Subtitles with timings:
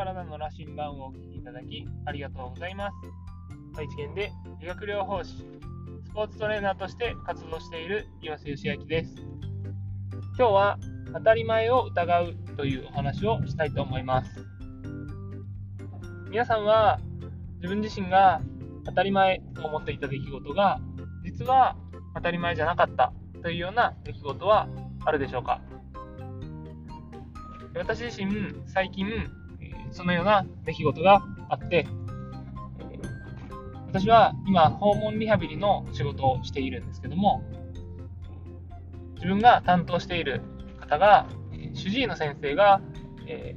[0.00, 2.94] 体の羅針盤をお聞きいただきありがとうございます。
[3.78, 5.36] 愛知県で理学療法士、
[6.06, 9.14] スポーツトレーナーとして活動している岩瀬義明です。
[10.38, 10.78] 今日は
[11.12, 14.42] 当たり前を疑うというお話をしたいと思います。
[16.30, 16.98] 皆さんは
[17.56, 18.40] 自分自身が
[18.86, 20.80] 当たり前と思っていた出来事が
[21.24, 21.76] 実は
[22.14, 23.12] 当たり前じゃなかった
[23.42, 24.66] というような出来事は
[25.04, 25.60] あるでしょうか？
[27.76, 29.06] 私自身最近
[29.90, 31.86] そのような出来事があって
[33.90, 37.42] 私は今訪問リハビリの仕事をしているんですけども
[39.16, 40.42] 自分が担当している
[40.78, 41.26] 方が
[41.74, 42.80] 主治医の先生が、
[43.26, 43.56] え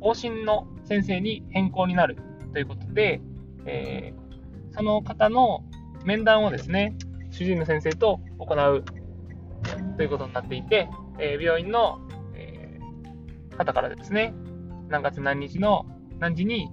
[0.00, 2.16] 往診の先生に変更になる
[2.52, 3.20] ということで、
[3.66, 5.64] えー、その方の
[6.04, 6.94] 面談をですね
[7.30, 8.84] 主治医の先生と行う
[9.96, 11.98] ということになっていて、えー、病院の、
[12.34, 12.78] え
[13.56, 14.32] 方からですね
[14.88, 15.86] 何月何日の
[16.18, 16.70] 何時に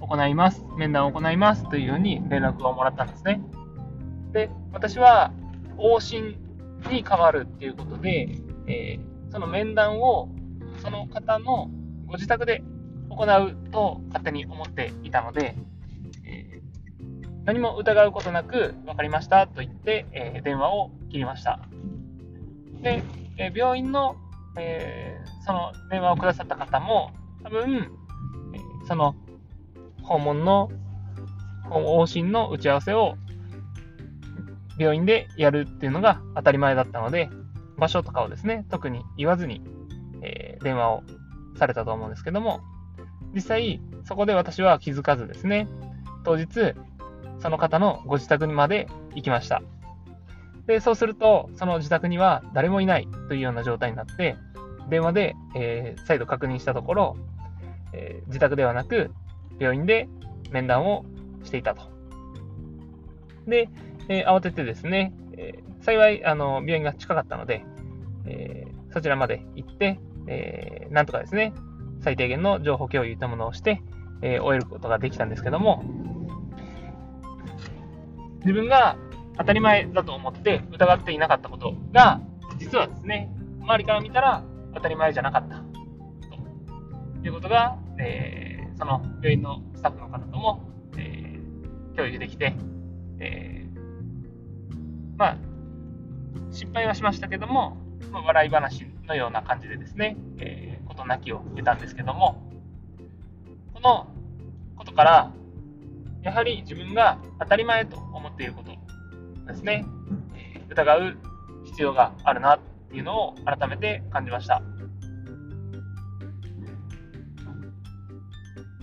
[0.00, 3.42] 行います、面談を行いますというように連絡をもらったんですね。
[4.32, 5.32] で、私は
[5.76, 6.36] 往診
[6.90, 8.28] に変わるっていうことで、
[8.66, 10.28] えー、その面談を
[10.82, 11.70] その方の
[12.06, 12.62] ご自宅で
[13.10, 15.54] 行うと勝手に思っていたので、
[16.24, 21.60] えー、何も疑うことなく分かりましたと言って、えー、電話を切りました。
[22.82, 23.02] で、
[23.36, 24.16] え病院の、
[24.56, 27.90] えその電話をくださった方も多分、
[28.86, 29.14] その
[30.02, 30.70] 訪問の
[31.70, 33.14] 往診の打ち合わせを
[34.78, 37.30] 病院でやるっていうのが当たり前だったので、
[37.78, 39.62] 場所とかをですね、特に言わずに、
[40.22, 41.02] えー、電話を
[41.58, 42.60] されたと思うんですけども、
[43.34, 45.68] 実際、そこで私は気づかずですね、
[46.24, 46.74] 当日、
[47.38, 49.62] その方のご自宅にまで行きました。
[50.66, 54.36] で、そうすると、その自宅には誰もいないというような状態になって、
[54.90, 57.16] 電話で、えー、再度確認したところ、
[57.92, 59.10] えー、自宅ではなく、
[59.58, 60.08] 病院で
[60.50, 61.04] 面談を
[61.44, 61.82] していたと。
[63.46, 63.68] で、
[64.08, 67.64] えー、慌ててですね、えー、幸いあの病院が近かったので、
[68.26, 71.52] えー、そちらまで行って、えなんとかですね、
[72.02, 73.82] 最低限の情報共有というものをして、
[74.22, 75.82] え終えることができたんですけども、
[78.40, 78.96] 自分が
[79.38, 82.20] 当たり前だと思って疑っていなかったことが、
[82.58, 83.30] 実はですね、
[83.62, 84.44] 周りから見たら
[84.74, 85.62] 当たり前じゃなかった。
[87.20, 88.50] ということが、えー
[88.80, 90.62] その病院のスタッフの方とも、
[90.96, 92.56] えー、共有できて、
[93.18, 95.36] えー、まあ、
[96.50, 97.76] 失敗はしましたけども、
[98.10, 102.42] まあ、笑い話のような感じでですね、えー、事なきを得たんですけども、
[103.74, 104.06] この
[104.76, 105.32] ことから、
[106.22, 108.70] やはり自分が当たり前と思っていること
[109.46, 109.84] ですね、
[110.70, 111.18] 疑う
[111.66, 112.58] 必要があるな
[112.90, 114.62] っていうのを改めて感じました。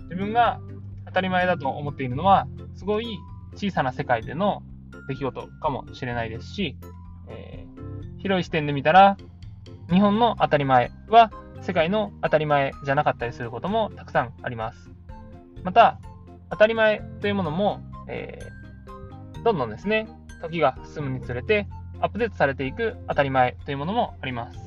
[0.04, 0.62] 自分が
[1.06, 3.20] 当たり前だと思っているのは、すごい
[3.56, 4.64] 小さな世界での
[5.10, 6.78] 出来事かもしれないですし、
[7.28, 9.18] えー、広い視点で見たら、
[9.92, 11.30] 日本の当たり前は
[11.62, 14.90] 世界の当たり前じゃなかったりすることもたくさんあります。
[15.64, 16.00] また、
[16.50, 20.08] 当たり前というものも、えー、どんどんですね、
[20.42, 21.68] 時が進むにつれて
[22.02, 24.60] アップデートされていく当たり前というものもあります。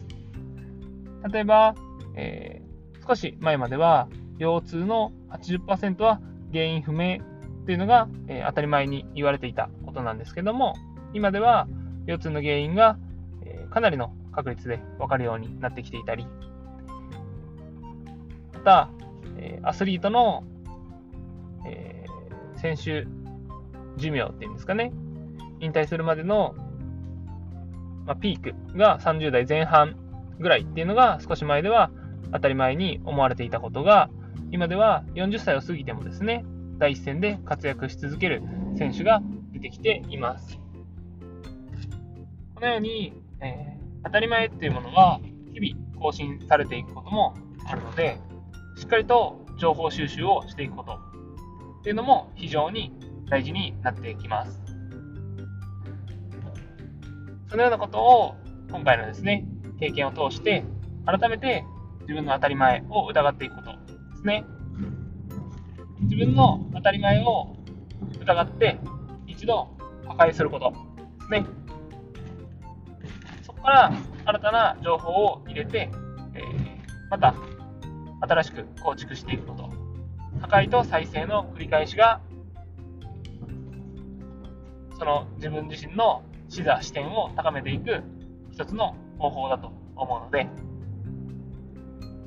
[1.32, 1.74] 例えば、
[2.16, 4.08] えー、少し前までは
[4.38, 6.20] 腰痛の80%は
[6.52, 7.18] 原因不明
[7.66, 10.74] というのが、えー、当たり前に言われていたことなんですけども、
[11.12, 11.68] 今では
[12.06, 12.98] 腰痛の原因が、
[13.42, 16.26] えー、かなりの確率で分かるようになってきていたり、
[18.54, 18.90] また、
[19.38, 20.44] え、アスリートの、
[21.66, 22.06] え
[22.56, 23.06] 選手
[23.96, 24.92] 寿命っていうんですかね、
[25.60, 26.54] 引退するまでの、
[28.10, 29.94] まあ、ピークが30代前半
[30.40, 31.92] ぐらいっていうのが少し前では
[32.32, 34.10] 当たり前に思われていたことが、
[34.50, 36.44] 今では40歳を過ぎてもですね、
[36.78, 38.42] 第一線で活躍し続ける
[38.76, 39.22] 選手が
[39.52, 40.58] 出てきています。
[42.56, 45.20] このように、えー、当たり前っていうものは
[45.54, 48.18] 日々更新されていくこともあるので、
[48.76, 52.92] しっかりと情報収集をしていくことっていうのも非常に
[53.28, 54.69] 大事になってきます。
[57.50, 58.36] そのようなことを
[58.70, 59.44] 今回のですね、
[59.80, 60.62] 経験を通して
[61.04, 61.64] 改めて
[62.02, 63.76] 自分の当たり前を疑っていくことで
[64.18, 64.44] すね。
[66.02, 67.56] 自分の当たり前を
[68.20, 68.78] 疑って
[69.26, 69.68] 一度
[70.06, 71.46] 破壊することですね。
[73.42, 73.92] そこから
[74.26, 75.90] 新たな情報を入れて、
[76.34, 77.34] えー、また
[78.20, 79.70] 新しく構築していくこと。
[80.40, 82.20] 破壊と再生の繰り返しが
[84.96, 88.02] その自分自身の視座視点を高めていく
[88.52, 90.46] 一つの方法だと思うので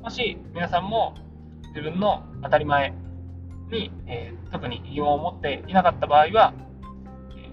[0.02, 1.14] もし皆さんも
[1.68, 2.94] 自分の当たり前
[3.70, 6.54] に、えー、特に疑問を持っていなかった場合は、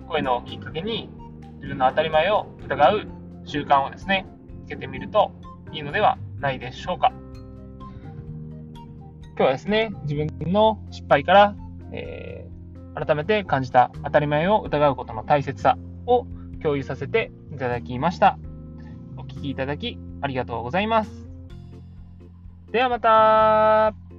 [0.07, 1.09] こういうのをきっかけに
[1.55, 3.07] 自分の当たり前を疑う
[3.45, 4.27] 習慣をですね、
[4.65, 5.31] つけてみると
[5.71, 7.11] いいのではないでしょうか。
[9.37, 11.55] 今日はですね、自分の失敗から、
[11.93, 16.27] えー、改めて感じた当たり前を疑うことの大切さを
[16.61, 18.37] 共有させていただきました。
[19.17, 21.11] お聴きいただきありがとうございます。
[22.71, 24.10] ではまた